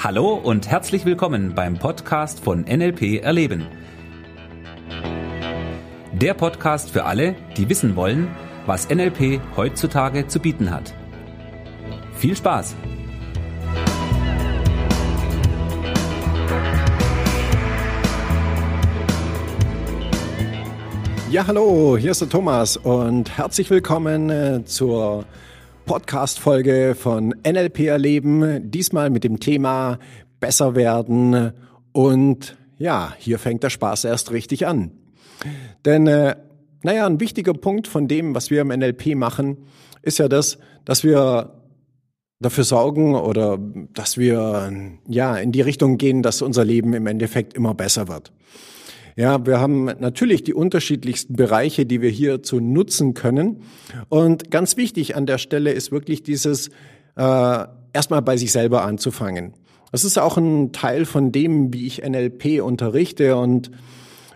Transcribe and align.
Hallo 0.00 0.34
und 0.34 0.68
herzlich 0.68 1.04
willkommen 1.04 1.56
beim 1.56 1.76
Podcast 1.76 2.38
von 2.38 2.60
NLP 2.60 3.20
Erleben. 3.20 3.66
Der 6.12 6.34
Podcast 6.34 6.90
für 6.92 7.04
alle, 7.04 7.34
die 7.56 7.68
wissen 7.68 7.96
wollen, 7.96 8.28
was 8.64 8.88
NLP 8.88 9.40
heutzutage 9.56 10.28
zu 10.28 10.38
bieten 10.38 10.70
hat. 10.70 10.94
Viel 12.14 12.36
Spaß! 12.36 12.76
Ja, 21.28 21.44
hallo, 21.48 21.96
hier 21.98 22.12
ist 22.12 22.20
der 22.20 22.28
Thomas 22.28 22.76
und 22.76 23.36
herzlich 23.36 23.68
willkommen 23.68 24.30
äh, 24.30 24.64
zur 24.64 25.24
Podcast-Folge 25.88 26.94
von 26.94 27.34
NLP 27.46 27.86
Erleben. 27.86 28.70
Diesmal 28.70 29.08
mit 29.08 29.24
dem 29.24 29.40
Thema 29.40 29.98
Besser 30.38 30.74
werden. 30.74 31.52
Und 31.92 32.58
ja, 32.76 33.14
hier 33.16 33.38
fängt 33.38 33.62
der 33.62 33.70
Spaß 33.70 34.04
erst 34.04 34.30
richtig 34.30 34.66
an. 34.66 34.90
Denn, 35.86 36.06
äh, 36.06 36.36
naja, 36.82 37.06
ein 37.06 37.20
wichtiger 37.20 37.54
Punkt 37.54 37.88
von 37.88 38.06
dem, 38.06 38.34
was 38.34 38.50
wir 38.50 38.60
im 38.60 38.68
NLP 38.68 39.14
machen, 39.14 39.56
ist 40.02 40.18
ja 40.18 40.28
das, 40.28 40.58
dass 40.84 41.04
wir 41.04 41.54
dafür 42.38 42.64
sorgen 42.64 43.14
oder 43.14 43.58
dass 43.94 44.18
wir 44.18 44.70
ja 45.08 45.36
in 45.38 45.52
die 45.52 45.62
Richtung 45.62 45.96
gehen, 45.96 46.22
dass 46.22 46.42
unser 46.42 46.66
Leben 46.66 46.92
im 46.92 47.06
Endeffekt 47.06 47.54
immer 47.54 47.72
besser 47.72 48.08
wird. 48.08 48.30
Ja, 49.18 49.44
wir 49.44 49.58
haben 49.58 49.86
natürlich 49.86 50.44
die 50.44 50.54
unterschiedlichsten 50.54 51.34
Bereiche, 51.34 51.84
die 51.84 52.00
wir 52.00 52.08
hier 52.08 52.44
zu 52.44 52.60
nutzen 52.60 53.14
können. 53.14 53.64
Und 54.08 54.52
ganz 54.52 54.76
wichtig 54.76 55.16
an 55.16 55.26
der 55.26 55.38
Stelle 55.38 55.72
ist 55.72 55.90
wirklich 55.90 56.22
dieses, 56.22 56.68
äh, 57.16 57.64
erstmal 57.92 58.22
bei 58.22 58.36
sich 58.36 58.52
selber 58.52 58.84
anzufangen. 58.84 59.54
Das 59.90 60.04
ist 60.04 60.18
auch 60.18 60.36
ein 60.36 60.70
Teil 60.70 61.04
von 61.04 61.32
dem, 61.32 61.74
wie 61.74 61.88
ich 61.88 62.08
NLP 62.08 62.62
unterrichte 62.62 63.34
und 63.34 63.72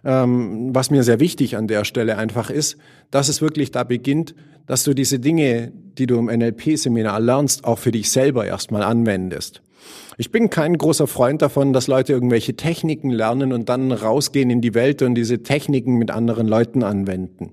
ähm, 0.05 0.75
was 0.75 0.91
mir 0.91 1.05
sehr 1.05 1.20
wichtig 1.20 1.57
an 1.57 1.69
der 1.69 1.85
Stelle 1.85 2.19
einfach 2.19 2.51
ist, 2.51 2.77
dass 3.12 3.29
es 3.29 3.41
wirklich 3.41 3.70
da 3.70 3.85
beginnt, 3.85 4.35
dass 4.67 4.83
du 4.83 4.95
diese 4.95 5.20
Dinge, 5.20 5.70
die 5.97 6.09
du 6.09 6.19
im 6.19 6.27
NLP-Seminar 6.27 7.20
lernst, 7.20 7.62
auch 7.62 7.79
für 7.79 7.92
dich 7.92 8.11
selber 8.11 8.47
erstmal 8.47 8.83
anwendest. 8.83 9.62
Ich 10.19 10.31
bin 10.31 10.51
kein 10.51 10.77
großer 10.77 11.07
Freund 11.07 11.43
davon, 11.43 11.73
dass 11.73 11.87
Leute 11.87 12.13
irgendwelche 12.13 12.55
Techniken 12.55 13.11
lernen 13.11 13.53
und 13.53 13.69
dann 13.69 13.93
rausgehen 13.93 14.51
in 14.51 14.61
die 14.61 14.75
Welt 14.75 15.03
und 15.03 15.15
diese 15.15 15.43
Techniken 15.43 15.97
mit 15.97 16.11
anderen 16.11 16.47
Leuten 16.47 16.83
anwenden. 16.83 17.53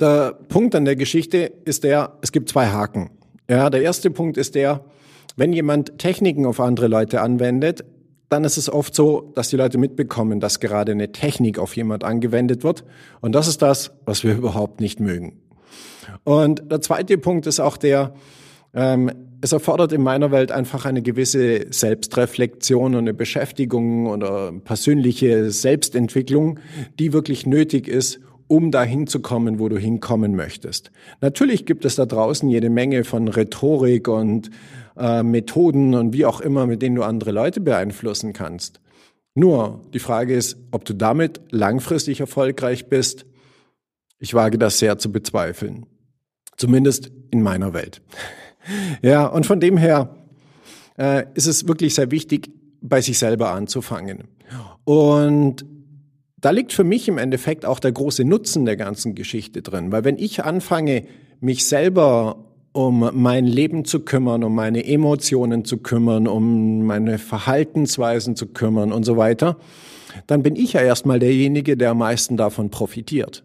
Der 0.00 0.32
Punkt 0.48 0.74
an 0.74 0.84
der 0.84 0.96
Geschichte 0.96 1.52
ist 1.64 1.84
der, 1.84 2.18
es 2.22 2.32
gibt 2.32 2.48
zwei 2.48 2.68
Haken. 2.68 3.10
Ja, 3.48 3.70
der 3.70 3.82
erste 3.82 4.10
Punkt 4.10 4.36
ist 4.36 4.54
der, 4.54 4.84
wenn 5.36 5.52
jemand 5.52 5.98
Techniken 5.98 6.46
auf 6.46 6.58
andere 6.60 6.88
Leute 6.88 7.20
anwendet, 7.20 7.84
dann 8.28 8.44
ist 8.44 8.56
es 8.56 8.72
oft 8.72 8.94
so, 8.94 9.32
dass 9.34 9.48
die 9.48 9.56
Leute 9.56 9.76
mitbekommen, 9.76 10.40
dass 10.40 10.60
gerade 10.60 10.92
eine 10.92 11.12
Technik 11.12 11.58
auf 11.58 11.76
jemand 11.76 12.04
angewendet 12.04 12.62
wird. 12.62 12.84
Und 13.20 13.34
das 13.34 13.48
ist 13.48 13.60
das, 13.60 13.92
was 14.06 14.24
wir 14.24 14.34
überhaupt 14.36 14.80
nicht 14.80 15.00
mögen. 15.00 15.40
Und 16.24 16.70
der 16.70 16.80
zweite 16.80 17.18
Punkt 17.18 17.46
ist 17.46 17.60
auch 17.60 17.76
der, 17.76 18.14
ähm, 18.74 19.10
es 19.40 19.52
erfordert 19.52 19.92
in 19.92 20.02
meiner 20.02 20.30
Welt 20.30 20.52
einfach 20.52 20.84
eine 20.84 21.02
gewisse 21.02 21.66
Selbstreflexion 21.72 22.94
und 22.94 23.00
eine 23.00 23.14
Beschäftigung 23.14 24.06
oder 24.06 24.52
persönliche 24.52 25.50
Selbstentwicklung, 25.50 26.60
die 26.98 27.12
wirklich 27.12 27.46
nötig 27.46 27.88
ist, 27.88 28.20
um 28.48 28.70
dahin 28.70 29.06
zu 29.06 29.20
kommen, 29.20 29.58
wo 29.58 29.68
du 29.68 29.78
hinkommen 29.78 30.34
möchtest. 30.34 30.90
Natürlich 31.20 31.64
gibt 31.66 31.84
es 31.84 31.94
da 31.94 32.04
draußen 32.04 32.48
jede 32.48 32.68
Menge 32.68 33.04
von 33.04 33.28
Rhetorik 33.28 34.08
und 34.08 34.50
äh, 34.98 35.22
Methoden 35.22 35.94
und 35.94 36.12
wie 36.12 36.26
auch 36.26 36.40
immer, 36.40 36.66
mit 36.66 36.82
denen 36.82 36.96
du 36.96 37.02
andere 37.02 37.30
Leute 37.30 37.60
beeinflussen 37.60 38.32
kannst. 38.32 38.80
Nur 39.34 39.86
die 39.94 40.00
Frage 40.00 40.34
ist, 40.34 40.58
ob 40.72 40.84
du 40.84 40.94
damit 40.94 41.40
langfristig 41.50 42.20
erfolgreich 42.20 42.88
bist. 42.88 43.24
Ich 44.18 44.34
wage 44.34 44.58
das 44.58 44.78
sehr 44.78 44.98
zu 44.98 45.12
bezweifeln. 45.12 45.86
Zumindest 46.56 47.10
in 47.30 47.42
meiner 47.42 47.72
Welt. 47.72 48.02
Ja, 49.02 49.26
und 49.26 49.46
von 49.46 49.60
dem 49.60 49.76
her 49.76 50.14
äh, 50.98 51.24
ist 51.34 51.46
es 51.46 51.66
wirklich 51.66 51.94
sehr 51.94 52.10
wichtig, 52.10 52.50
bei 52.80 53.00
sich 53.00 53.18
selber 53.18 53.50
anzufangen. 53.52 54.24
Und 54.84 55.64
da 56.40 56.50
liegt 56.50 56.72
für 56.72 56.84
mich 56.84 57.08
im 57.08 57.18
Endeffekt 57.18 57.66
auch 57.66 57.78
der 57.78 57.92
große 57.92 58.24
Nutzen 58.24 58.64
der 58.64 58.76
ganzen 58.76 59.14
Geschichte 59.14 59.62
drin, 59.62 59.92
weil 59.92 60.04
wenn 60.04 60.18
ich 60.18 60.44
anfange, 60.44 61.04
mich 61.40 61.66
selber 61.66 62.44
um 62.72 63.10
mein 63.14 63.46
Leben 63.46 63.84
zu 63.84 64.00
kümmern, 64.00 64.44
um 64.44 64.54
meine 64.54 64.86
Emotionen 64.86 65.64
zu 65.64 65.78
kümmern, 65.78 66.28
um 66.28 66.84
meine 66.84 67.18
Verhaltensweisen 67.18 68.36
zu 68.36 68.46
kümmern 68.46 68.92
und 68.92 69.04
so 69.04 69.16
weiter, 69.16 69.56
dann 70.26 70.42
bin 70.42 70.54
ich 70.54 70.74
ja 70.74 70.80
erstmal 70.80 71.18
derjenige, 71.18 71.76
der 71.76 71.90
am 71.90 71.98
meisten 71.98 72.36
davon 72.36 72.70
profitiert. 72.70 73.44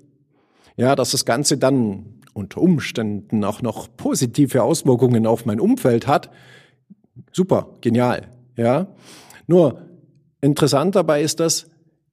Ja, 0.77 0.95
dass 0.95 1.11
das 1.11 1.25
Ganze 1.25 1.57
dann 1.57 2.05
unter 2.35 2.61
Umständen 2.61 3.43
auch 3.45 3.61
noch 3.61 3.87
positive 3.95 4.61
Auswirkungen 4.61 5.25
auf 5.25 5.45
mein 5.45 5.59
Umfeld 5.59 6.05
hat, 6.05 6.29
super, 7.31 7.69
genial, 7.81 8.27
ja. 8.57 8.87
Nur 9.47 9.81
interessant 10.41 10.95
dabei 10.95 11.21
ist 11.21 11.39
das, 11.39 11.67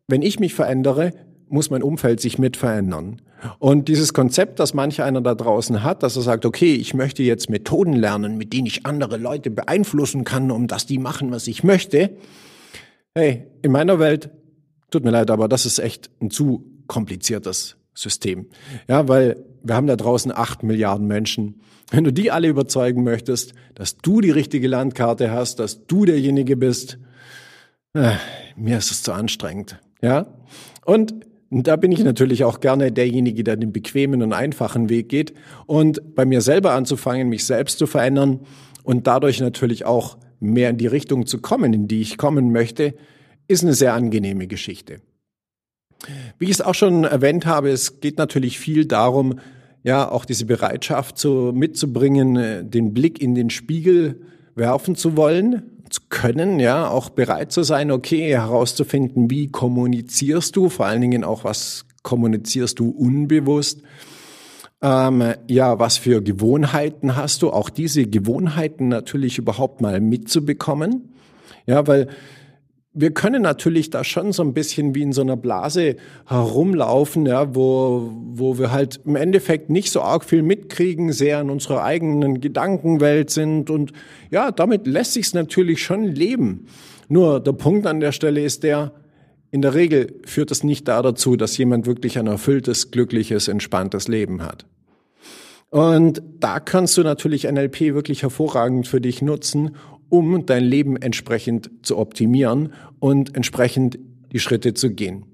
wenn 0.06 0.22
ich 0.22 0.38
mich 0.38 0.55
verändere, 0.55 1.12
muss 1.49 1.71
mein 1.71 1.82
Umfeld 1.82 2.21
sich 2.21 2.38
mit 2.38 2.56
verändern. 2.56 3.21
Und 3.59 3.88
dieses 3.88 4.15
Konzept, 4.15 4.61
das 4.61 4.75
manch 4.75 5.03
einer 5.03 5.21
da 5.21 5.34
draußen 5.34 5.82
hat, 5.82 6.05
dass 6.05 6.15
er 6.15 6.22
sagt, 6.22 6.47
okay, 6.47 6.75
ich 6.75 6.94
möchte 6.94 7.25
jetzt 7.25 7.50
Methoden 7.50 7.94
lernen, 7.94 8.38
mit 8.38 8.53
denen 8.53 8.66
ich 8.66 8.87
andere 8.87 9.16
Leute 9.16 9.50
beeinflussen 9.50 10.22
kann, 10.22 10.53
um 10.53 10.69
dass 10.69 10.87
die 10.87 10.99
machen, 10.99 11.32
was 11.32 11.49
ich 11.49 11.65
möchte. 11.65 12.11
Hey, 13.15 13.49
in 13.62 13.72
meiner 13.72 13.99
Welt, 13.99 14.31
tut 14.93 15.03
mir 15.03 15.11
leid, 15.11 15.32
aber 15.32 15.49
das 15.49 15.66
ist 15.66 15.81
echt 15.81 16.11
ein 16.21 16.31
zu 16.31 16.65
kompliziertes 16.87 17.77
System. 17.95 18.47
Ja, 18.89 19.09
weil 19.09 19.45
wir 19.63 19.75
haben 19.75 19.87
da 19.87 19.97
draußen 19.97 20.33
acht 20.33 20.63
Milliarden 20.63 21.07
Menschen. 21.07 21.61
Wenn 21.91 22.05
du 22.05 22.13
die 22.13 22.31
alle 22.31 22.49
überzeugen 22.49 23.05
möchtest, 23.05 23.53
dass 23.75 23.99
du 23.99 24.21
die 24.21 24.31
richtige 24.31 24.69
Landkarte 24.69 25.31
hast, 25.31 25.59
dass 25.59 25.87
du 25.87 26.05
derjenige 26.05 26.57
bist, 26.57 26.99
äh, 27.95 28.13
mir 28.57 28.79
ist 28.79 28.91
es 28.91 29.03
zu 29.03 29.13
anstrengend. 29.13 29.79
Ja, 30.01 30.27
und 30.85 31.15
da 31.51 31.77
bin 31.77 31.93
ich 31.93 32.03
natürlich 32.03 32.45
auch 32.45 32.61
gerne 32.61 32.91
derjenige, 32.93 33.45
der 33.45 33.57
den 33.57 33.73
bequemen 33.73 34.23
und 34.23 34.33
einfachen 34.33 34.89
Weg 34.89 35.11
geht 35.11 35.35
und 35.67 36.15
bei 36.15 36.25
mir 36.25 36.41
selber 36.41 36.73
anzufangen, 36.73 37.29
mich 37.29 37.45
selbst 37.45 37.79
zu 37.79 37.87
verändern 37.87 38.41
und 38.85 39.07
dadurch 39.07 39.41
natürlich 39.41 39.85
auch 39.85 40.17
mehr 40.41 40.71
in 40.71 40.79
die 40.79 40.87
Richtung 40.87 41.27
zu 41.27 41.41
kommen, 41.41 41.75
in 41.75 41.89
die 41.89 42.01
ich 42.01 42.17
kommen 42.17 42.53
möchte, 42.53 42.95
ist 43.49 43.63
eine 43.63 43.75
sehr 43.75 43.93
angenehme 43.93 44.47
Geschichte. 44.47 45.01
Wie 46.39 46.47
ich 46.47 46.53
es 46.53 46.61
auch 46.61 46.75
schon 46.75 47.05
erwähnt 47.05 47.47
habe, 47.47 47.71
es 47.71 48.01
geht 48.01 48.19
natürlich 48.19 48.59
viel 48.59 48.87
darum, 48.87 49.39
ja, 49.85 50.09
auch 50.09 50.25
diese 50.25 50.47
Bereitschaft 50.47 51.19
so 51.19 51.53
mitzubringen, 51.53 52.37
äh, 52.37 52.65
den 52.65 52.95
Blick 52.95 53.21
in 53.21 53.35
den 53.35 53.51
Spiegel 53.51 54.21
werfen 54.55 54.95
zu 54.95 55.17
wollen, 55.17 55.62
zu 55.91 56.03
können, 56.09 56.61
ja, 56.61 56.89
auch 56.89 57.11
bereit 57.11 57.53
zu 57.53 57.62
sein, 57.62 57.91
okay, 57.91 58.31
herauszufinden, 58.31 59.31
wie 59.31 59.49
kommunizierst 59.49 60.55
du, 60.57 60.69
vor 60.69 60.87
allen 60.87 61.01
Dingen 61.01 61.25
auch, 61.25 61.45
was 61.45 61.85
kommunizierst 62.03 62.79
du 62.79 62.91
unbewusst, 62.91 63.83
ähm, 64.81 65.35
ja, 65.49 65.79
was 65.79 65.99
für 65.99 66.23
Gewohnheiten 66.23 67.17
hast 67.17 67.43
du, 67.43 67.51
auch 67.51 67.71
diese 67.71 68.07
Gewohnheiten 68.07 68.89
natürlich 68.89 69.39
überhaupt 69.39 69.81
mal 69.81 70.01
mitzubekommen, 70.01 71.12
ja, 71.67 71.87
weil 71.87 72.09
wir 72.95 73.13
können 73.13 73.43
natürlich 73.43 73.89
da 73.89 74.05
schon 74.05 74.33
so 74.33 74.43
ein 74.43 74.53
bisschen 74.53 74.95
wie 74.95 75.03
in 75.03 75.13
so 75.13 75.23
einer 75.23 75.37
Blase 75.37 75.97
herumlaufen, 76.27 77.25
ja, 77.25 77.55
wo, 77.55 78.11
wo 78.13 78.59
wir 78.59 78.71
halt 78.71 79.01
im 79.07 79.17
Endeffekt 79.17 79.71
nicht 79.71 79.91
so 79.91 80.03
arg 80.03 80.25
viel 80.25 80.43
mitkriegen, 80.43 81.13
sehr 81.13 81.41
in 81.41 81.49
unserer 81.49 81.85
eigenen 81.85 82.41
Gedankenwelt 82.41 83.31
sind 83.31 83.71
und 83.71 83.93
ja, 84.31 84.50
damit 84.50 84.87
lässt 84.87 85.15
sich's 85.15 85.33
natürlich 85.33 85.83
schon 85.83 86.05
leben. 86.05 86.67
Nur 87.09 87.41
der 87.41 87.53
Punkt 87.53 87.87
an 87.87 88.00
der 88.00 88.12
Stelle 88.12 88.43
ist 88.43 88.62
der, 88.62 88.93
in 89.50 89.62
der 89.62 89.75
Regel 89.75 90.21
führt 90.27 90.50
es 90.50 90.62
nicht 90.62 90.87
da 90.87 91.00
dazu, 91.00 91.37
dass 91.37 91.56
jemand 91.56 91.87
wirklich 91.87 92.19
ein 92.19 92.27
erfülltes, 92.27 92.91
glückliches, 92.91 93.49
entspanntes 93.49 94.09
Leben 94.09 94.43
hat. 94.43 94.67
Und 95.73 96.23
da 96.38 96.61
kannst 96.61 96.99
du 96.99 97.03
natürlich 97.03 97.50
NLP 97.50 97.95
wirklich 97.95 98.23
hervorragend 98.23 98.87
für 98.87 99.00
dich 99.00 99.23
nutzen, 99.23 99.77
um 100.12 100.44
dein 100.44 100.62
Leben 100.62 100.97
entsprechend 100.99 101.70
zu 101.81 101.97
optimieren 101.97 102.75
und 102.99 103.35
entsprechend 103.35 103.99
die 104.31 104.41
Schritte 104.41 104.75
zu 104.75 104.91
gehen. 104.91 105.25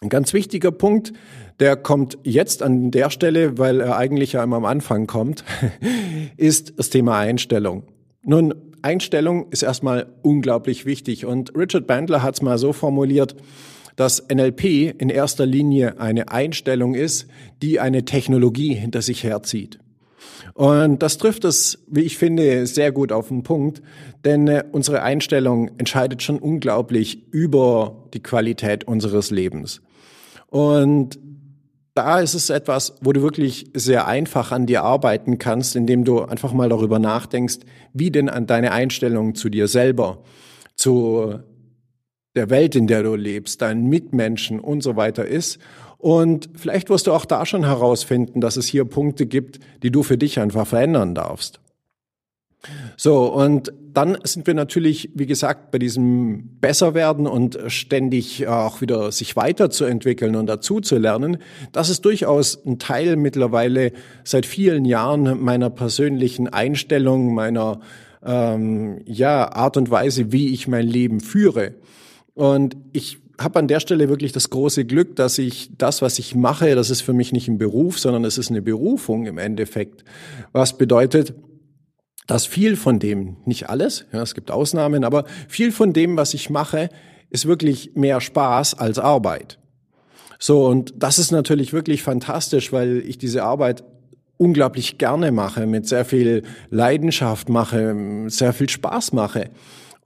Ein 0.00 0.08
ganz 0.08 0.32
wichtiger 0.32 0.72
Punkt, 0.72 1.12
der 1.60 1.76
kommt 1.76 2.16
jetzt 2.22 2.62
an 2.62 2.90
der 2.90 3.10
Stelle, 3.10 3.58
weil 3.58 3.82
er 3.82 3.98
eigentlich 3.98 4.32
ja 4.32 4.42
immer 4.42 4.56
am 4.56 4.64
Anfang 4.64 5.06
kommt, 5.06 5.44
ist 6.38 6.78
das 6.78 6.88
Thema 6.88 7.18
Einstellung. 7.18 7.82
Nun, 8.22 8.54
Einstellung 8.80 9.50
ist 9.50 9.62
erstmal 9.62 10.06
unglaublich 10.22 10.86
wichtig 10.86 11.26
und 11.26 11.54
Richard 11.54 11.86
Bandler 11.86 12.22
hat 12.22 12.36
es 12.36 12.42
mal 12.42 12.56
so 12.56 12.72
formuliert, 12.72 13.36
dass 13.94 14.26
NLP 14.32 14.94
in 14.98 15.10
erster 15.10 15.44
Linie 15.44 16.00
eine 16.00 16.30
Einstellung 16.30 16.94
ist, 16.94 17.26
die 17.60 17.78
eine 17.78 18.06
Technologie 18.06 18.72
hinter 18.72 19.02
sich 19.02 19.22
herzieht. 19.22 19.80
Und 20.54 21.02
das 21.02 21.18
trifft 21.18 21.44
es, 21.44 21.84
wie 21.88 22.02
ich 22.02 22.18
finde, 22.18 22.66
sehr 22.66 22.92
gut 22.92 23.12
auf 23.12 23.28
den 23.28 23.42
Punkt, 23.42 23.82
denn 24.24 24.48
äh, 24.48 24.64
unsere 24.72 25.02
Einstellung 25.02 25.70
entscheidet 25.78 26.22
schon 26.22 26.38
unglaublich 26.38 27.32
über 27.32 28.08
die 28.14 28.22
Qualität 28.22 28.84
unseres 28.84 29.30
Lebens. 29.30 29.80
Und 30.48 31.18
da 31.94 32.20
ist 32.20 32.34
es 32.34 32.48
etwas, 32.48 32.94
wo 33.00 33.12
du 33.12 33.22
wirklich 33.22 33.70
sehr 33.74 34.06
einfach 34.06 34.52
an 34.52 34.66
dir 34.66 34.84
arbeiten 34.84 35.38
kannst, 35.38 35.74
indem 35.74 36.04
du 36.04 36.22
einfach 36.22 36.52
mal 36.52 36.68
darüber 36.68 37.00
nachdenkst, 37.00 37.58
wie 37.92 38.10
denn 38.10 38.28
an 38.28 38.46
deine 38.46 38.70
Einstellung 38.70 39.34
zu 39.34 39.48
dir 39.48 39.66
selber, 39.66 40.22
zu 40.76 41.40
der 42.36 42.50
Welt, 42.50 42.76
in 42.76 42.86
der 42.86 43.02
du 43.02 43.16
lebst, 43.16 43.62
deinen 43.62 43.88
Mitmenschen 43.88 44.60
und 44.60 44.82
so 44.82 44.94
weiter 44.94 45.26
ist. 45.26 45.58
Und 45.98 46.48
vielleicht 46.54 46.90
wirst 46.90 47.08
du 47.08 47.12
auch 47.12 47.24
da 47.24 47.44
schon 47.44 47.64
herausfinden, 47.64 48.40
dass 48.40 48.56
es 48.56 48.66
hier 48.66 48.84
Punkte 48.84 49.26
gibt, 49.26 49.58
die 49.82 49.90
du 49.90 50.02
für 50.02 50.16
dich 50.16 50.38
einfach 50.38 50.66
verändern 50.66 51.14
darfst. 51.14 51.60
So, 52.96 53.32
und 53.32 53.72
dann 53.92 54.18
sind 54.24 54.46
wir 54.46 54.54
natürlich, 54.54 55.10
wie 55.14 55.26
gesagt, 55.26 55.70
bei 55.70 55.78
diesem 55.78 56.58
Besserwerden 56.60 57.26
und 57.26 57.58
ständig 57.68 58.46
auch 58.46 58.80
wieder 58.80 59.12
sich 59.12 59.36
weiterzuentwickeln 59.36 60.34
und 60.36 60.46
dazu 60.46 60.80
zu 60.80 60.98
lernen. 60.98 61.38
Das 61.72 61.88
ist 61.88 62.04
durchaus 62.04 62.64
ein 62.64 62.78
Teil 62.78 63.16
mittlerweile 63.16 63.92
seit 64.24 64.46
vielen 64.46 64.84
Jahren 64.84 65.42
meiner 65.42 65.70
persönlichen 65.70 66.48
Einstellung, 66.48 67.34
meiner 67.34 67.80
ähm, 68.24 69.00
ja, 69.04 69.52
Art 69.52 69.76
und 69.76 69.90
Weise, 69.90 70.32
wie 70.32 70.52
ich 70.52 70.68
mein 70.68 70.86
Leben 70.86 71.20
führe. 71.20 71.74
Und 72.34 72.76
ich 72.92 73.18
habe 73.38 73.58
an 73.58 73.68
der 73.68 73.80
Stelle 73.80 74.08
wirklich 74.08 74.32
das 74.32 74.50
große 74.50 74.84
Glück, 74.84 75.16
dass 75.16 75.38
ich 75.38 75.70
das, 75.78 76.02
was 76.02 76.18
ich 76.18 76.34
mache, 76.34 76.74
das 76.74 76.90
ist 76.90 77.02
für 77.02 77.12
mich 77.12 77.32
nicht 77.32 77.48
ein 77.48 77.58
Beruf, 77.58 77.98
sondern 77.98 78.24
es 78.24 78.38
ist 78.38 78.50
eine 78.50 78.62
Berufung 78.62 79.26
im 79.26 79.38
Endeffekt. 79.38 80.04
Was 80.52 80.76
bedeutet, 80.76 81.34
dass 82.26 82.46
viel 82.46 82.76
von 82.76 82.98
dem, 82.98 83.36
nicht 83.46 83.70
alles, 83.70 84.04
ja, 84.12 84.22
es 84.22 84.34
gibt 84.34 84.50
Ausnahmen, 84.50 85.04
aber 85.04 85.24
viel 85.48 85.72
von 85.72 85.92
dem, 85.92 86.16
was 86.16 86.34
ich 86.34 86.50
mache, 86.50 86.90
ist 87.30 87.46
wirklich 87.46 87.92
mehr 87.94 88.20
Spaß 88.20 88.74
als 88.74 88.98
Arbeit. 88.98 89.58
So, 90.38 90.66
und 90.66 90.94
das 90.96 91.18
ist 91.18 91.32
natürlich 91.32 91.72
wirklich 91.72 92.02
fantastisch, 92.02 92.72
weil 92.72 92.98
ich 92.98 93.18
diese 93.18 93.42
Arbeit 93.42 93.82
unglaublich 94.36 94.98
gerne 94.98 95.32
mache, 95.32 95.66
mit 95.66 95.86
sehr 95.86 96.04
viel 96.04 96.44
Leidenschaft 96.70 97.48
mache, 97.48 98.26
sehr 98.28 98.52
viel 98.52 98.68
Spaß 98.68 99.12
mache. 99.12 99.50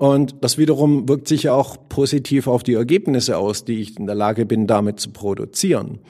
Und 0.03 0.35
das 0.41 0.59
wiederum 0.59 1.09
wirkt 1.09 1.29
sich 1.29 1.45
ja 1.45 1.55
auch 1.55 1.77
positiv 1.89 2.49
auf 2.49 2.65
die 2.65 2.75
Ergebnisse 2.75 3.39
aus, 3.39 3.65
die 3.65 3.81
ich 3.81 3.97
in 3.97 4.07
der 4.07 4.17
Lage 4.17 4.47
bin, 4.47 4.67
damit 4.67 4.99
zu 4.99 5.11
produzieren. 5.11 6.01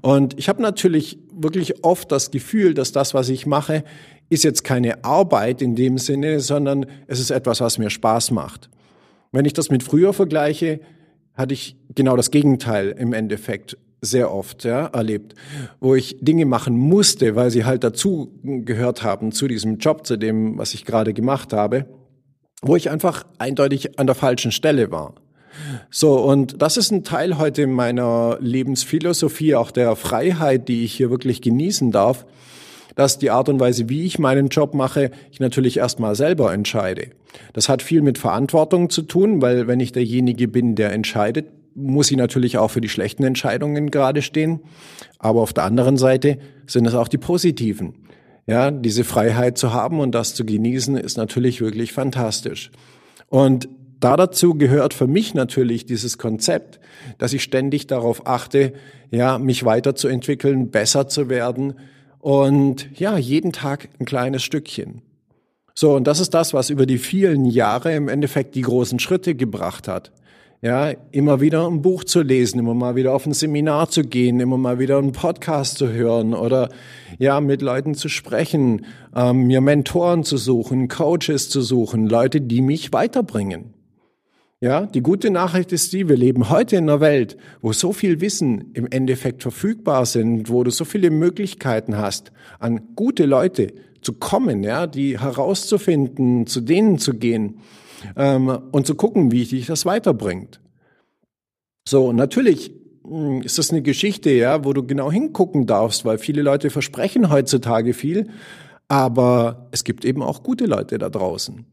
Und 0.00 0.36
ich 0.36 0.48
habe 0.48 0.60
natürlich 0.60 1.16
wirklich 1.32 1.84
oft 1.84 2.10
das 2.10 2.32
Gefühl, 2.32 2.74
dass 2.74 2.90
das, 2.90 3.14
was 3.14 3.28
ich 3.28 3.46
mache, 3.46 3.84
ist 4.30 4.42
jetzt 4.42 4.64
keine 4.64 5.04
Arbeit 5.04 5.62
in 5.62 5.76
dem 5.76 5.96
Sinne, 5.96 6.40
sondern 6.40 6.86
es 7.06 7.20
ist 7.20 7.30
etwas, 7.30 7.60
was 7.60 7.78
mir 7.78 7.88
Spaß 7.88 8.32
macht. 8.32 8.68
Wenn 9.30 9.44
ich 9.44 9.52
das 9.52 9.70
mit 9.70 9.84
früher 9.84 10.12
vergleiche, 10.12 10.80
hatte 11.34 11.54
ich 11.54 11.76
genau 11.94 12.16
das 12.16 12.32
Gegenteil 12.32 12.88
im 12.98 13.12
Endeffekt 13.12 13.78
sehr 14.00 14.34
oft 14.34 14.64
ja, 14.64 14.86
erlebt, 14.86 15.36
wo 15.78 15.94
ich 15.94 16.16
Dinge 16.20 16.46
machen 16.46 16.76
musste, 16.76 17.36
weil 17.36 17.52
sie 17.52 17.64
halt 17.64 17.84
dazu 17.84 18.32
gehört 18.42 19.04
haben 19.04 19.30
zu 19.30 19.46
diesem 19.46 19.78
Job, 19.78 20.04
zu 20.04 20.16
dem, 20.16 20.58
was 20.58 20.74
ich 20.74 20.84
gerade 20.84 21.14
gemacht 21.14 21.52
habe 21.52 21.86
wo 22.62 22.76
ich 22.76 22.90
einfach 22.90 23.24
eindeutig 23.38 23.98
an 23.98 24.06
der 24.06 24.14
falschen 24.14 24.52
Stelle 24.52 24.90
war. 24.90 25.14
So, 25.90 26.18
und 26.18 26.62
das 26.62 26.76
ist 26.76 26.90
ein 26.90 27.04
Teil 27.04 27.38
heute 27.38 27.66
meiner 27.66 28.38
Lebensphilosophie, 28.40 29.54
auch 29.54 29.70
der 29.70 29.96
Freiheit, 29.96 30.68
die 30.68 30.84
ich 30.84 30.92
hier 30.92 31.10
wirklich 31.10 31.42
genießen 31.42 31.90
darf, 31.90 32.26
dass 32.94 33.18
die 33.18 33.30
Art 33.30 33.48
und 33.48 33.60
Weise, 33.60 33.88
wie 33.88 34.04
ich 34.04 34.18
meinen 34.18 34.48
Job 34.48 34.74
mache, 34.74 35.10
ich 35.30 35.40
natürlich 35.40 35.78
erstmal 35.78 36.14
selber 36.14 36.52
entscheide. 36.52 37.10
Das 37.52 37.68
hat 37.68 37.82
viel 37.82 38.02
mit 38.02 38.18
Verantwortung 38.18 38.90
zu 38.90 39.02
tun, 39.02 39.42
weil 39.42 39.66
wenn 39.66 39.80
ich 39.80 39.92
derjenige 39.92 40.48
bin, 40.48 40.74
der 40.74 40.92
entscheidet, 40.92 41.46
muss 41.74 42.10
ich 42.10 42.16
natürlich 42.16 42.58
auch 42.58 42.70
für 42.70 42.80
die 42.80 42.88
schlechten 42.88 43.22
Entscheidungen 43.24 43.90
gerade 43.90 44.22
stehen. 44.22 44.60
Aber 45.18 45.40
auf 45.40 45.52
der 45.52 45.64
anderen 45.64 45.96
Seite 45.96 46.38
sind 46.66 46.86
es 46.86 46.94
auch 46.94 47.08
die 47.08 47.18
positiven. 47.18 47.94
Ja, 48.50 48.72
diese 48.72 49.04
Freiheit 49.04 49.58
zu 49.58 49.72
haben 49.72 50.00
und 50.00 50.12
das 50.12 50.34
zu 50.34 50.44
genießen, 50.44 50.96
ist 50.96 51.16
natürlich 51.16 51.60
wirklich 51.60 51.92
fantastisch. 51.92 52.72
Und 53.28 53.68
da 54.00 54.16
dazu 54.16 54.56
gehört 54.56 54.92
für 54.92 55.06
mich 55.06 55.34
natürlich 55.34 55.86
dieses 55.86 56.18
Konzept, 56.18 56.80
dass 57.18 57.32
ich 57.32 57.44
ständig 57.44 57.86
darauf 57.86 58.26
achte, 58.26 58.72
ja, 59.12 59.38
mich 59.38 59.64
weiterzuentwickeln, 59.64 60.72
besser 60.72 61.06
zu 61.06 61.28
werden 61.28 61.74
und 62.18 62.88
ja, 62.98 63.16
jeden 63.16 63.52
Tag 63.52 63.88
ein 64.00 64.04
kleines 64.04 64.42
Stückchen. 64.42 65.02
So, 65.72 65.94
und 65.94 66.08
das 66.08 66.18
ist 66.18 66.34
das, 66.34 66.52
was 66.52 66.70
über 66.70 66.86
die 66.86 66.98
vielen 66.98 67.44
Jahre 67.44 67.94
im 67.94 68.08
Endeffekt 68.08 68.56
die 68.56 68.62
großen 68.62 68.98
Schritte 68.98 69.36
gebracht 69.36 69.86
hat 69.86 70.10
ja, 70.62 70.92
immer 71.10 71.40
wieder 71.40 71.66
ein 71.66 71.80
Buch 71.80 72.04
zu 72.04 72.20
lesen, 72.20 72.58
immer 72.58 72.74
mal 72.74 72.94
wieder 72.94 73.14
auf 73.14 73.24
ein 73.24 73.32
Seminar 73.32 73.88
zu 73.88 74.02
gehen, 74.02 74.40
immer 74.40 74.58
mal 74.58 74.78
wieder 74.78 74.98
einen 74.98 75.12
Podcast 75.12 75.78
zu 75.78 75.90
hören 75.90 76.34
oder 76.34 76.68
ja, 77.18 77.40
mit 77.40 77.62
Leuten 77.62 77.94
zu 77.94 78.08
sprechen, 78.08 78.84
ähm, 79.14 79.46
mir 79.46 79.62
Mentoren 79.62 80.22
zu 80.22 80.36
suchen, 80.36 80.88
Coaches 80.88 81.48
zu 81.48 81.62
suchen, 81.62 82.06
Leute, 82.06 82.42
die 82.42 82.60
mich 82.60 82.92
weiterbringen. 82.92 83.72
Ja, 84.62 84.84
die 84.84 85.00
gute 85.00 85.30
Nachricht 85.30 85.72
ist 85.72 85.94
die, 85.94 86.10
wir 86.10 86.18
leben 86.18 86.50
heute 86.50 86.76
in 86.76 86.90
einer 86.90 87.00
Welt, 87.00 87.38
wo 87.62 87.72
so 87.72 87.94
viel 87.94 88.20
Wissen 88.20 88.72
im 88.74 88.86
Endeffekt 88.90 89.40
verfügbar 89.40 90.04
sind, 90.04 90.50
wo 90.50 90.62
du 90.62 90.70
so 90.70 90.84
viele 90.84 91.10
Möglichkeiten 91.10 91.96
hast, 91.96 92.30
an 92.58 92.94
gute 92.94 93.24
Leute 93.24 93.72
zu 94.02 94.14
kommen, 94.14 94.62
ja, 94.62 94.86
die 94.86 95.18
herauszufinden, 95.18 96.46
zu 96.46 96.60
denen 96.60 96.98
zu 96.98 97.14
gehen 97.14 97.60
ähm, 98.16 98.48
und 98.72 98.86
zu 98.86 98.94
gucken, 98.94 99.32
wie 99.32 99.44
dich 99.44 99.66
das 99.66 99.84
weiterbringt. 99.86 100.60
So, 101.88 102.12
natürlich 102.12 102.72
hm, 103.04 103.42
ist 103.42 103.58
das 103.58 103.70
eine 103.70 103.82
Geschichte, 103.82 104.30
ja, 104.30 104.64
wo 104.64 104.72
du 104.72 104.86
genau 104.86 105.10
hingucken 105.10 105.66
darfst, 105.66 106.04
weil 106.04 106.18
viele 106.18 106.42
Leute 106.42 106.70
versprechen 106.70 107.30
heutzutage 107.30 107.94
viel, 107.94 108.28
aber 108.88 109.68
es 109.70 109.84
gibt 109.84 110.04
eben 110.04 110.22
auch 110.22 110.42
gute 110.42 110.66
Leute 110.66 110.98
da 110.98 111.08
draußen. 111.08 111.66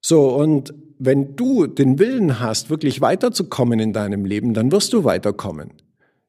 So, 0.00 0.28
und 0.34 0.72
wenn 0.98 1.36
du 1.36 1.66
den 1.66 1.98
Willen 1.98 2.40
hast, 2.40 2.70
wirklich 2.70 3.00
weiterzukommen 3.00 3.80
in 3.80 3.92
deinem 3.92 4.24
Leben, 4.24 4.54
dann 4.54 4.72
wirst 4.72 4.92
du 4.92 5.04
weiterkommen. 5.04 5.72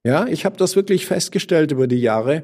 Ja, 0.04 0.26
ich 0.28 0.46
habe 0.46 0.58
das 0.58 0.76
wirklich 0.76 1.06
festgestellt 1.06 1.72
über 1.72 1.88
die 1.88 2.02
Jahre, 2.02 2.44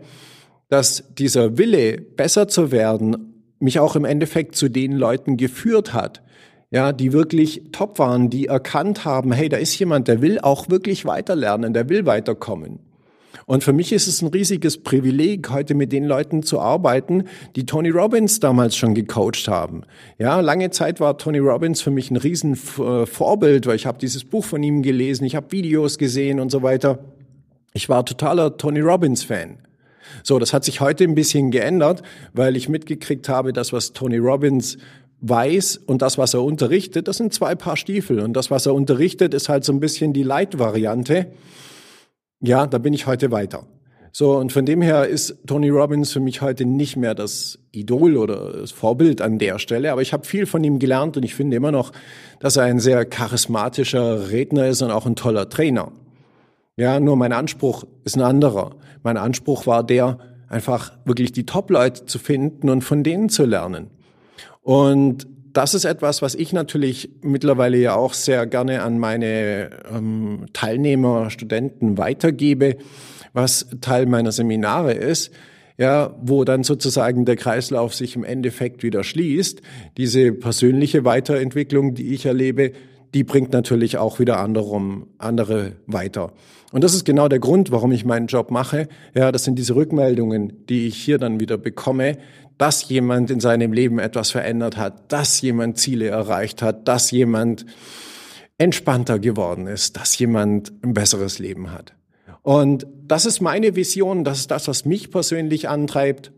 dass 0.69 1.04
dieser 1.18 1.58
Wille, 1.58 2.02
besser 2.02 2.48
zu 2.48 2.72
werden, 2.72 3.34
mich 3.60 3.80
auch 3.80 3.96
im 3.96 4.06
Endeffekt 4.06 4.56
zu 4.56 4.69
den 4.69 4.94
Leuten 4.94 5.38
geführt 5.38 5.94
hat, 5.94 6.22
ja, 6.70 6.91
die 6.91 7.13
wirklich 7.13 7.63
top 7.72 7.98
waren, 8.00 8.30
die 8.30 8.48
erkannt 8.48 9.06
haben, 9.06 9.32
hey, 9.32 9.48
da 9.50 9.58
ist 9.58 9.77
jemand, 9.80 10.08
der 10.08 10.22
will 10.22 10.39
auch 10.39 10.70
wirklich 10.70 11.06
weiterlernen, 11.06 11.74
der 11.74 11.89
will 11.89 12.06
weiterkommen. 12.06 12.80
Und 13.46 13.63
für 13.63 13.72
mich 13.72 13.94
ist 13.94 14.08
es 14.08 14.22
ein 14.22 14.27
riesiges 14.27 14.84
Privileg, 14.84 15.50
heute 15.50 15.74
mit 15.74 15.94
den 15.94 16.03
Leuten 16.03 16.44
zu 16.44 16.60
arbeiten, 16.60 17.25
die 17.56 17.65
Tony 17.65 17.89
Robbins 17.89 18.41
damals 18.41 18.75
schon 18.75 18.94
gecoacht 18.94 19.48
haben. 19.48 19.84
Ja, 20.18 20.41
lange 20.41 20.70
Zeit 20.72 21.00
war 21.00 21.18
Tony 21.18 21.38
Robbins 21.38 21.82
für 21.82 21.91
mich 21.91 22.12
ein 22.12 22.18
riesen 22.18 22.53
äh, 22.53 23.06
Vorbild, 23.06 23.65
weil 23.65 23.77
ich 23.77 23.86
habe 23.86 24.00
dieses 24.00 24.25
Buch 24.25 24.44
von 24.44 24.62
ihm 24.63 24.82
gelesen, 24.82 25.24
ich 25.24 25.36
habe 25.36 25.51
Videos 25.51 25.98
gesehen 25.98 26.41
und 26.41 26.51
so 26.51 26.62
weiter. 26.62 27.00
Ich 27.74 27.88
war 27.88 28.06
totaler 28.06 28.58
Tony 28.58 28.82
Robbins 28.82 29.24
Fan. 29.24 29.60
So, 30.24 30.40
das 30.40 30.54
hat 30.54 30.64
sich 30.64 30.82
heute 30.82 31.04
ein 31.04 31.16
bisschen 31.16 31.52
geändert, 31.52 32.02
weil 32.34 32.56
ich 32.56 32.70
mitgekriegt 32.70 33.30
habe, 33.30 33.54
dass 33.54 33.74
was 33.74 33.94
Tony 33.94 34.18
Robbins 34.18 34.78
weiß 35.22 35.78
und 35.86 36.02
das, 36.02 36.18
was 36.18 36.34
er 36.34 36.44
unterrichtet, 36.44 37.08
das 37.08 37.18
sind 37.18 37.34
zwei 37.34 37.56
Paar 37.56 37.78
Stiefel. 37.78 38.20
Und 38.20 38.34
das, 38.34 38.52
was 38.52 38.66
er 38.66 38.74
unterrichtet, 38.74 39.34
ist 39.34 39.50
halt 39.50 39.64
so 39.64 39.74
ein 39.74 39.80
bisschen 39.80 40.14
die 40.14 40.24
Light-Variante. 40.24 41.28
Ja, 42.40 42.68
da 42.68 42.78
bin 42.78 42.94
ich 42.94 43.08
heute 43.08 43.32
weiter. 43.32 43.66
So, 44.12 44.36
und 44.36 44.52
von 44.52 44.66
dem 44.66 44.82
her 44.82 45.08
ist 45.08 45.38
Tony 45.46 45.70
Robbins 45.70 46.12
für 46.12 46.20
mich 46.20 46.42
heute 46.42 46.66
nicht 46.66 46.98
mehr 46.98 47.14
das 47.14 47.60
Idol 47.72 48.18
oder 48.18 48.54
das 48.54 48.72
Vorbild 48.72 49.22
an 49.22 49.38
der 49.38 49.60
Stelle, 49.60 49.92
aber 49.92 50.02
ich 50.02 50.12
habe 50.12 50.26
viel 50.26 50.48
von 50.48 50.64
ihm 50.64 50.80
gelernt 50.80 51.18
und 51.18 51.24
ich 51.24 51.36
finde 51.36 51.58
immer 51.58 51.72
noch, 51.72 51.92
dass 52.40 52.56
er 52.56 52.64
ein 52.64 52.80
sehr 52.80 53.06
charismatischer 53.06 54.32
Redner 54.32 54.68
ist 54.68 54.82
und 54.82 54.90
auch 54.90 55.06
ein 55.06 55.16
toller 55.16 55.50
Trainer. 55.50 55.92
Ja, 56.77 57.00
nur 57.00 57.17
mein 57.17 57.34
Anspruch 57.34 57.86
ist 58.03 58.15
ein 58.15 58.22
anderer. 58.22 58.75
Mein 59.01 59.17
Anspruch 59.17 59.65
war 59.65 59.84
der, 59.84 60.19
einfach 60.48 60.93
wirklich 61.05 61.31
die 61.31 61.46
Top-Leute 61.46 62.05
zu 62.05 62.19
finden 62.19 62.69
und 62.69 62.84
von 62.84 63.03
denen 63.03 63.29
zu 63.29 63.46
lernen. 63.46 63.89
Und 64.62 65.27
das 65.53 65.74
ist 65.74 65.86
etwas, 65.86 66.22
was 66.22 66.36
ich 66.36 66.53
natürlich 66.53 67.10
mittlerweile 67.22 67.77
ja 67.77 67.96
auch 67.96 68.13
sehr 68.13 68.46
gerne 68.46 68.84
an 68.84 69.00
meine 69.00 69.72
ähm, 69.91 70.46
Teilnehmer, 70.53 71.31
Studenten 71.31 71.98
weitergebe, 71.98 72.77
was 73.34 73.67
Teil 73.81 74.05
meiner 74.05 74.31
Seminare 74.31 74.93
ist, 74.93 75.31
ja, 75.79 76.15
wo 76.22 76.43
dann 76.43 76.63
sozusagen 76.63 77.25
der 77.25 77.38
Kreislauf 77.38 77.96
sich 77.96 78.15
im 78.15 78.24
Endeffekt 78.24 78.84
wieder 78.84 79.03
schließt. 79.03 79.62
Diese 79.98 80.31
persönliche 80.31 81.05
Weiterentwicklung, 81.05 81.96
die 81.96 82.13
ich 82.13 82.27
erlebe, 82.27 82.74
die 83.14 83.24
bringt 83.24 83.54
natürlich 83.54 83.98
auch 83.98 84.20
wieder 84.20 84.40
anderem, 84.40 85.08
andere 85.18 85.74
weiter. 85.86 86.34
Und 86.72 86.84
das 86.84 86.94
ist 86.94 87.06
genau 87.06 87.28
der 87.28 87.40
Grund, 87.40 87.72
warum 87.72 87.92
ich 87.92 88.06
meinen 88.06 88.28
Job 88.28 88.52
mache. 88.52 88.88
Ja, 89.14 89.32
das 89.32 89.46
sind 89.46 89.58
diese 89.58 89.76
Rückmeldungen, 89.76 90.66
die 90.68 90.88
ich 90.88 90.98
hier 90.98 91.18
dann 91.18 91.40
wieder 91.40 91.58
bekomme, 91.58 92.18
dass 92.58 92.90
jemand 92.90 93.32
in 93.32 93.40
seinem 93.40 93.72
Leben 93.72 94.00
etwas 94.00 94.32
verändert 94.32 94.78
hat, 94.78 95.12
dass 95.12 95.42
jemand 95.42 95.78
Ziele 95.78 96.08
erreicht 96.08 96.62
hat, 96.62 96.88
dass 96.88 97.12
jemand 97.12 97.66
entspannter 98.58 99.20
geworden 99.20 99.68
ist, 99.68 99.98
dass 99.98 100.18
jemand 100.18 100.74
ein 100.84 100.94
besseres 100.94 101.40
Leben 101.40 101.72
hat. 101.72 101.94
Und 102.42 102.88
das 103.06 103.26
ist 103.26 103.42
meine 103.42 103.76
Vision, 103.76 104.24
das 104.24 104.40
ist 104.40 104.52
das, 104.52 104.68
was 104.68 104.86
mich 104.86 105.12
persönlich 105.12 105.70
antreibt. 105.70 106.32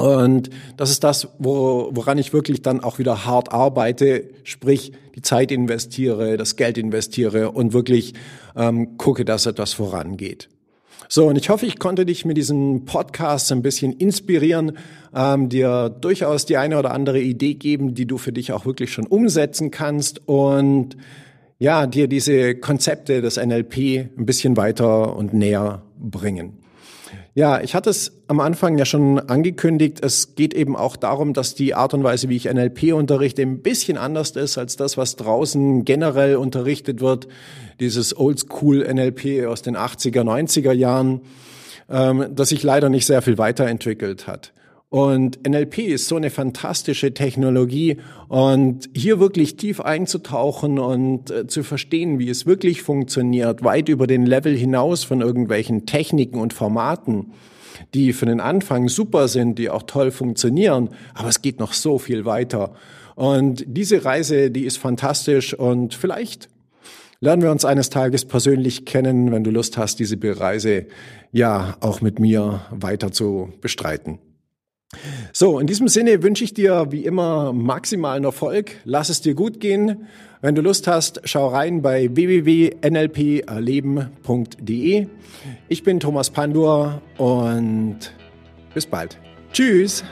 Und 0.00 0.50
das 0.76 0.90
ist 0.90 1.02
das, 1.02 1.28
wo, 1.40 1.90
woran 1.92 2.18
ich 2.18 2.32
wirklich 2.32 2.62
dann 2.62 2.84
auch 2.84 3.00
wieder 3.00 3.26
hart 3.26 3.52
arbeite, 3.52 4.28
sprich 4.44 4.92
die 5.16 5.22
Zeit 5.22 5.50
investiere, 5.50 6.36
das 6.36 6.54
Geld 6.54 6.78
investiere 6.78 7.50
und 7.50 7.72
wirklich 7.72 8.14
ähm, 8.54 8.96
gucke, 8.96 9.24
dass 9.24 9.46
etwas 9.46 9.72
vorangeht. 9.72 10.48
So, 11.08 11.26
und 11.26 11.36
ich 11.36 11.48
hoffe, 11.48 11.66
ich 11.66 11.80
konnte 11.80 12.06
dich 12.06 12.24
mit 12.24 12.36
diesem 12.36 12.84
Podcast 12.84 13.50
ein 13.50 13.62
bisschen 13.62 13.92
inspirieren, 13.92 14.78
ähm, 15.12 15.48
dir 15.48 15.88
durchaus 15.88 16.46
die 16.46 16.58
eine 16.58 16.78
oder 16.78 16.92
andere 16.92 17.20
Idee 17.20 17.54
geben, 17.54 17.94
die 17.94 18.06
du 18.06 18.18
für 18.18 18.32
dich 18.32 18.52
auch 18.52 18.66
wirklich 18.66 18.92
schon 18.92 19.06
umsetzen 19.06 19.72
kannst 19.72 20.28
und 20.28 20.96
ja, 21.58 21.88
dir 21.88 22.06
diese 22.06 22.54
Konzepte 22.54 23.20
des 23.20 23.36
NLP 23.36 24.10
ein 24.16 24.26
bisschen 24.26 24.56
weiter 24.56 25.16
und 25.16 25.34
näher 25.34 25.82
bringen. 25.98 26.58
Ja, 27.38 27.60
ich 27.60 27.76
hatte 27.76 27.88
es 27.88 28.10
am 28.26 28.40
Anfang 28.40 28.78
ja 28.78 28.84
schon 28.84 29.20
angekündigt. 29.20 30.00
Es 30.02 30.34
geht 30.34 30.54
eben 30.54 30.74
auch 30.74 30.96
darum, 30.96 31.34
dass 31.34 31.54
die 31.54 31.72
Art 31.72 31.94
und 31.94 32.02
Weise, 32.02 32.28
wie 32.28 32.34
ich 32.34 32.52
NLP 32.52 32.92
unterrichte, 32.94 33.42
ein 33.42 33.62
bisschen 33.62 33.96
anders 33.96 34.32
ist 34.32 34.58
als 34.58 34.74
das, 34.74 34.96
was 34.96 35.14
draußen 35.14 35.84
generell 35.84 36.34
unterrichtet 36.34 37.00
wird. 37.00 37.28
Dieses 37.78 38.18
Oldschool 38.18 38.78
NLP 38.92 39.46
aus 39.46 39.62
den 39.62 39.76
80er, 39.76 40.24
90er 40.24 40.72
Jahren, 40.72 41.20
ähm, 41.88 42.26
das 42.34 42.48
sich 42.48 42.64
leider 42.64 42.88
nicht 42.88 43.06
sehr 43.06 43.22
viel 43.22 43.38
weiterentwickelt 43.38 44.26
hat. 44.26 44.52
Und 44.90 45.46
NLP 45.46 45.80
ist 45.80 46.08
so 46.08 46.16
eine 46.16 46.30
fantastische 46.30 47.12
Technologie 47.12 47.98
und 48.28 48.88
hier 48.94 49.20
wirklich 49.20 49.56
tief 49.56 49.82
einzutauchen 49.82 50.78
und 50.78 51.30
äh, 51.30 51.46
zu 51.46 51.62
verstehen, 51.62 52.18
wie 52.18 52.30
es 52.30 52.46
wirklich 52.46 52.82
funktioniert, 52.82 53.62
weit 53.62 53.90
über 53.90 54.06
den 54.06 54.24
Level 54.24 54.56
hinaus 54.56 55.04
von 55.04 55.20
irgendwelchen 55.20 55.84
Techniken 55.84 56.40
und 56.40 56.54
Formaten, 56.54 57.32
die 57.92 58.14
für 58.14 58.24
den 58.24 58.40
Anfang 58.40 58.88
super 58.88 59.28
sind, 59.28 59.58
die 59.58 59.68
auch 59.68 59.82
toll 59.82 60.10
funktionieren, 60.10 60.88
aber 61.12 61.28
es 61.28 61.42
geht 61.42 61.60
noch 61.60 61.74
so 61.74 61.98
viel 61.98 62.24
weiter. 62.24 62.72
Und 63.14 63.64
diese 63.66 64.06
Reise, 64.06 64.50
die 64.50 64.64
ist 64.64 64.78
fantastisch 64.78 65.52
und 65.52 65.92
vielleicht 65.92 66.48
lernen 67.20 67.42
wir 67.42 67.50
uns 67.50 67.66
eines 67.66 67.90
Tages 67.90 68.24
persönlich 68.24 68.86
kennen, 68.86 69.32
wenn 69.32 69.44
du 69.44 69.50
Lust 69.50 69.76
hast, 69.76 69.98
diese 69.98 70.16
Reise 70.22 70.86
ja 71.30 71.76
auch 71.80 72.00
mit 72.00 72.20
mir 72.20 72.62
weiter 72.70 73.12
zu 73.12 73.52
bestreiten. 73.60 74.18
So, 75.40 75.60
in 75.60 75.68
diesem 75.68 75.86
Sinne 75.86 76.24
wünsche 76.24 76.42
ich 76.42 76.52
dir 76.52 76.86
wie 76.90 77.04
immer 77.04 77.52
maximalen 77.52 78.24
Erfolg. 78.24 78.72
Lass 78.84 79.08
es 79.08 79.20
dir 79.20 79.34
gut 79.34 79.60
gehen. 79.60 80.08
Wenn 80.40 80.56
du 80.56 80.62
Lust 80.62 80.88
hast, 80.88 81.20
schau 81.22 81.46
rein 81.46 81.80
bei 81.80 82.10
www.nlperleben.de. 82.12 85.06
Ich 85.68 85.84
bin 85.84 86.00
Thomas 86.00 86.30
Pandur 86.30 87.00
und 87.18 87.98
bis 88.74 88.86
bald. 88.86 89.20
Tschüss. 89.52 90.02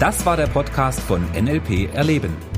Das 0.00 0.26
war 0.26 0.36
der 0.36 0.48
Podcast 0.48 0.98
von 0.98 1.22
NLP 1.40 1.94
Erleben. 1.94 2.57